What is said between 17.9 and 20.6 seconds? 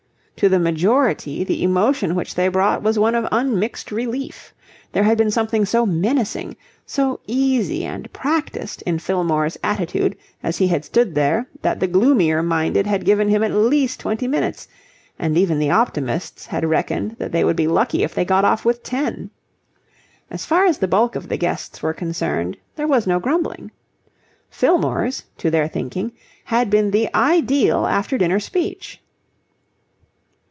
if they got off with ten. As